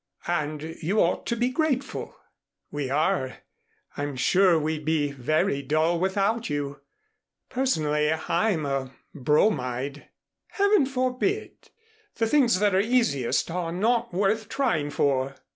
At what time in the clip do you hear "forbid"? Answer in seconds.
10.87-11.69